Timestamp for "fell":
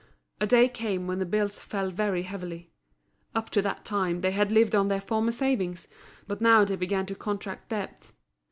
1.61-1.91